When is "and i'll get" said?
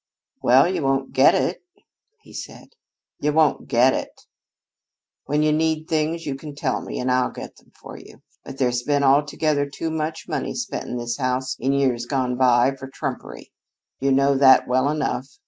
6.99-7.57